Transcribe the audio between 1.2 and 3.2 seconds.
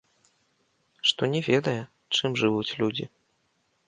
не ведае, чым жывуць людзі.